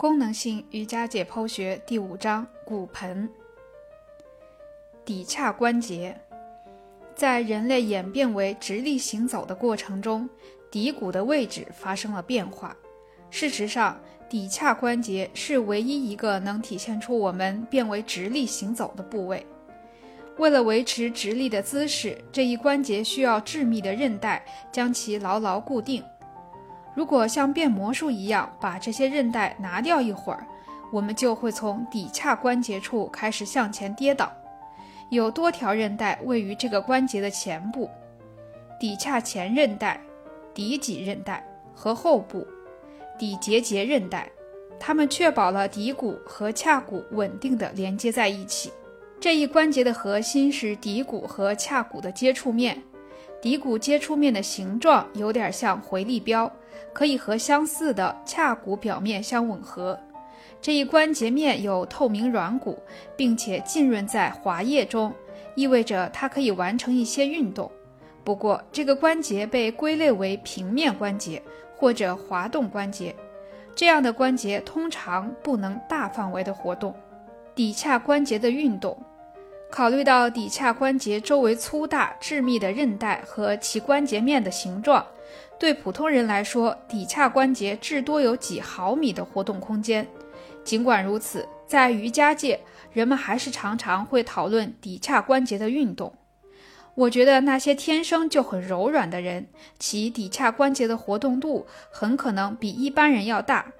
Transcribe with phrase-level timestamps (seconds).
[0.00, 3.28] 功能性瑜伽解剖学第五章骨盆
[5.04, 6.18] 骶髂关节，
[7.14, 10.26] 在人类演变为直立行走的过程中，
[10.72, 12.74] 骶骨的位置发生了变化。
[13.28, 14.00] 事实上，
[14.30, 19.46] 骶髂关节是唯一一个能体现出我们变为直立行走的部位。
[20.38, 24.42] 为了维持直立的姿势，这一关节需要致密的韧带
[24.72, 26.02] 将其牢牢固定。
[26.94, 30.46] 如果像变魔术一样把这些韧带拿掉一会儿，
[30.92, 34.32] 我们就会从骶髂关节处开始向前跌倒。
[35.08, 37.88] 有多条韧带位于这个关节的前部：
[38.80, 40.00] 骶髂前韧带、
[40.54, 42.46] 骶脊韧带和后部
[43.18, 44.28] 骶结节韧带，
[44.78, 48.72] 它们确保了骶骨和髂骨稳定地连接在一起。
[49.20, 52.82] 这一关节的核心是骶骨和髂骨的接触面，
[53.42, 56.50] 骶骨接触面的形状有点像回力镖，
[56.92, 59.98] 可以和相似的髂骨表面相吻合。
[60.60, 62.78] 这一关节面有透明软骨，
[63.16, 65.10] 并且浸润在滑液中，
[65.54, 67.70] 意味着它可以完成一些运动。
[68.22, 71.42] 不过，这个关节被归类为平面关节
[71.74, 73.16] 或者滑动关节，
[73.74, 76.94] 这样的关节通常不能大范围的活动。
[77.56, 78.94] 骶髂关节的运动。
[79.70, 85.06] 考虑到骶髂关节周围粗大、致密的韧带和其关节面的形状，
[85.60, 90.06] 对普通人来说，骶髂关节至多有几毫米的活动空间。
[90.64, 92.60] 尽管如此，在瑜伽界，
[92.92, 96.12] 人们还是常常会讨论骶髂关节的运动。
[96.96, 99.46] 我觉得那些天生就很柔软的人，
[99.78, 103.72] 其骶髂关节的活动度很可能比一般人要大。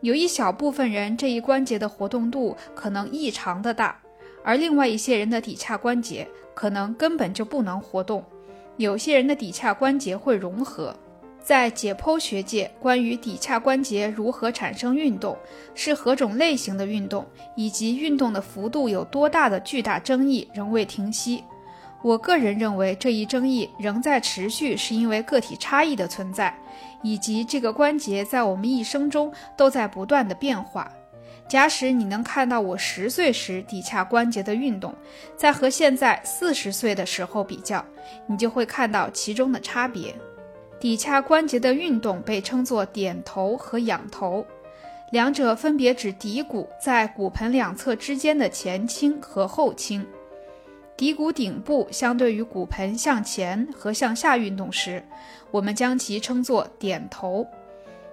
[0.00, 3.96] 有一小部分人这一关节的活动度可能异常的大。
[4.42, 8.24] 而另外一些人的骶髂关节可能根本就不能活动，
[8.76, 10.94] 有些人的骶髂关节会融合。
[11.42, 15.36] 在解剖学界，关于骶髂关节如何产生运动、
[15.74, 21.42] 是何种类型的运动以及运动的幅度有多大的巨大争议仍未停息。
[22.02, 26.54] 我个人认为，这一争议仍在持续，是因为个体差异的存在，
[27.02, 30.90] 以及这个关节在我们一生中都在不断的变化。
[31.50, 34.94] 假使你能看到我十岁时骶髂关节的运动，
[35.36, 37.84] 再和现在四十岁的时候比较，
[38.28, 40.14] 你就会看到其中的差别。
[40.80, 44.46] 骶髂关节的运动被称作点头和仰头，
[45.10, 50.06] 两者分别指骶骨在骨盆两侧之间的前倾和后倾。
[50.96, 55.04] 骶骨顶部相对于骨盆向前和向下运动时，
[55.50, 57.44] 我们将其称作点头。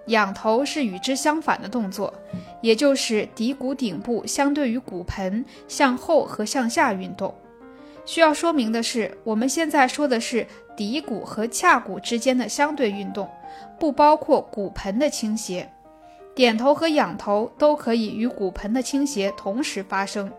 [0.08, 2.14] 仰头是与之相反的动作，
[2.62, 7.34] 也就是骶骨顶部相对于骨盆向后和向下运动。
[8.06, 10.48] 需要说明的是，我们现在说的是
[10.78, 13.30] 骶骨和髂骨之间的相对运动，
[13.78, 15.70] 不包括骨盆的倾斜。
[16.34, 20.32] 点头和仰头都可以与骨盆的倾斜同时发生，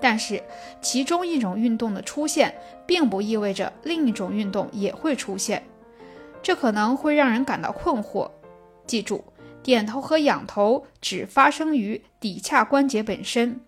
[0.00, 0.42] 但是
[0.82, 2.54] 其中一种运动的出现，
[2.84, 5.62] 并不意味着另一种运动也会出现，
[6.42, 8.28] 这可能会让人感到困惑。
[8.84, 9.24] 记住，
[9.64, 13.58] 点头和仰头只发生于骶髂关节本身。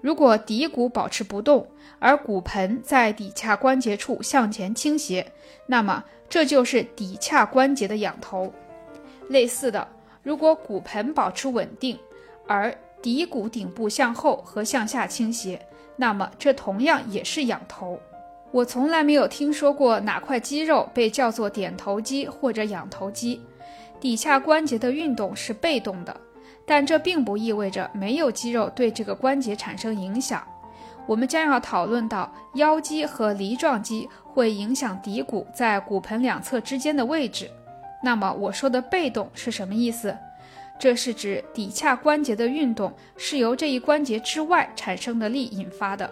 [0.00, 1.68] 如果骶骨保持不动，
[1.98, 5.30] 而骨盆在骶髂关节处向前倾斜，
[5.66, 8.50] 那么这就是骶髂关节的仰头。
[9.28, 9.86] 类似的，
[10.22, 11.98] 如果骨盆保持稳定，
[12.46, 15.60] 而骶骨顶部向后和向下倾斜，
[15.96, 18.00] 那么这同样也是仰头。
[18.50, 23.42] 我从来没有听说过哪块肌肉被叫做点头肌或者仰头肌。
[24.04, 26.14] 骶髂关节的运动是被动的，
[26.66, 30.46] 但这并不意味着没有肌肉对这个关节产生影响。
[31.06, 37.50] 我们将要讨论到腰肌和梨状肌会影响骶骨在骨盆两侧之间的位置。
[38.02, 40.14] 那么我说的被动是什么意思？
[40.78, 46.10] 这是指骶髂关节的运动是由这一关节之外产生的力引发的。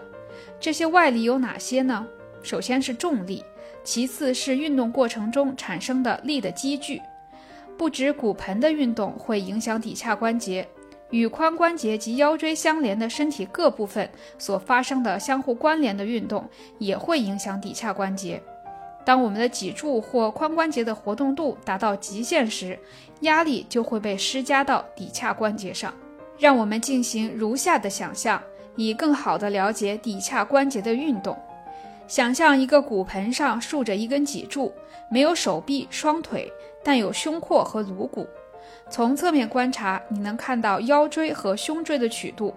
[0.59, 2.03] 这些外力有哪些呢？
[2.41, 3.43] 首先是重力，
[3.83, 6.99] 其次是运动过程中产生的力的积聚。
[7.77, 10.67] 不止骨盆的运动会影响骶髂关节，
[11.09, 16.47] 与髋关节及腰椎相连的身体各部分所发生的相互关联的运动
[16.79, 18.41] 也会影响骶髂关节。
[19.05, 22.79] 当我们的脊柱或髋关节的活动度达到极限时，
[23.21, 25.93] 压力就会被施加到骶髂关节上。
[26.39, 28.41] 让我们进行如下的想象，
[28.75, 31.37] 以更好地了解骶髂关节的运动。
[32.07, 34.73] 想象一个骨盆上竖着一根脊柱，
[35.09, 36.51] 没有手臂、双腿。
[36.85, 38.27] 但有胸廓和颅骨。
[38.89, 42.53] 从侧面观察，你能看到腰椎和胸椎的曲度。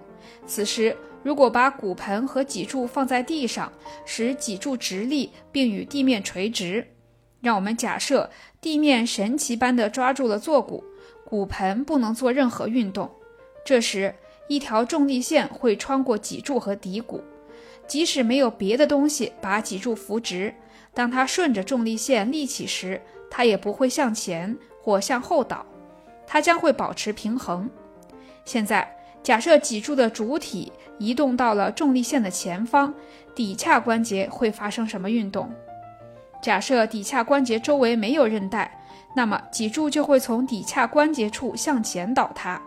[0.49, 3.73] 此时，如果把骨盆和脊柱放在地上，
[4.05, 6.85] 使脊柱直立并与地面垂直，
[7.41, 8.29] 让我们假设
[8.61, 10.83] 地面神奇般地抓住了坐骨，
[11.25, 13.09] 骨盆不能做任何运动。
[13.65, 14.13] 这时，
[14.49, 17.23] 一条重力线会穿过脊柱和骶骨，
[17.87, 20.55] 即使没有别的东西把脊柱扶直，
[20.93, 23.01] 当它顺着重力线立起时，
[23.31, 25.65] 它也不会向前或向后倒，
[26.27, 27.69] 它将会保持平衡。
[28.45, 32.95] 现在，假设脊柱的主体移动到了重力线的前方，
[33.35, 35.53] 骶髂关节会发生什么运动？
[36.43, 38.81] 假设骶髂关节周围没有韧带，
[39.17, 42.61] 那么脊柱就会从骶髂关节处向前倒塌。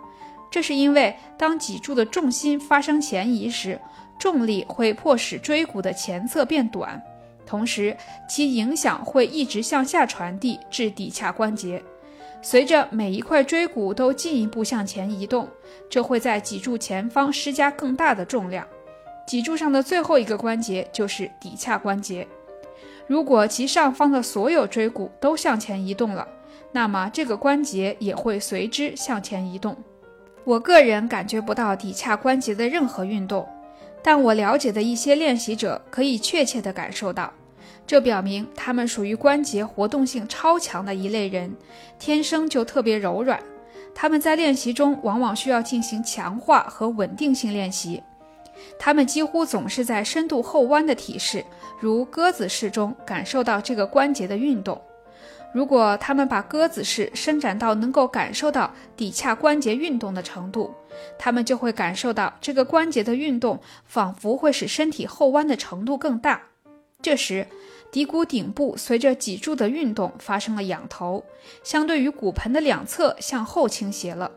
[0.52, 3.80] 这是因为当脊柱的重心发生前移时，
[4.20, 7.02] 重力会迫使椎骨的前侧变短，
[7.46, 7.96] 同时
[8.28, 11.82] 其影响会一直向下传递至骶髂关节。
[12.42, 15.48] 随着每一块椎骨都进一步向前移动，
[15.90, 18.66] 这会在脊柱前方施加更大的重量。
[19.26, 22.28] 脊柱上的最后一个关节就是骶髂关节。
[23.08, 26.28] 如果其上方的所有椎骨都向前移动了，
[26.72, 29.76] 那么这个关节也会随之向前移动。
[30.46, 33.48] 我个人感觉不到骶髂关节的任何运动，
[34.02, 37.32] 但我了解的一些练习者可以确切地感受到。
[37.86, 41.56] 这表明他们属于关节活动性超强的一类人，
[41.98, 43.40] 天生就特别柔软。
[43.96, 48.02] 他们在练习中往往需要进行强化和稳定性练习。
[48.78, 51.44] 他们几乎总是在深度后弯的体式，
[51.80, 54.80] 如鸽子式中感受到这个关节的运动。
[55.52, 60.74] 如果他们把鸽子式伸展到能够感受到骶髂关节运动的程度，
[61.18, 66.42] 他们就会感受到这个关节的运动仿佛会使身体后弯的程度更大。
[67.02, 67.48] 这时，
[67.92, 71.24] 骶骨顶部随着脊柱的运动发生了仰头，
[71.64, 74.30] 相对于骨盆的两侧向后倾斜了。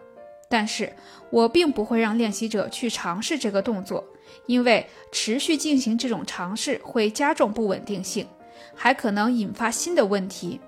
[0.49, 0.94] 但是
[1.31, 4.05] 我并不会让练习者去尝试这个动作，
[4.47, 8.26] 因为持续进行这种尝试会加重不稳定性，
[8.75, 10.61] 还可能引发新的问题。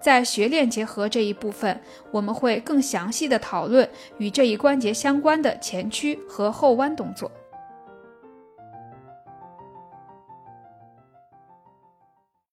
[0.00, 1.80] 在学练结合这一部分，
[2.10, 7.30] 我们会更详细的讨论与这一关节相关的前屈和后弯动作。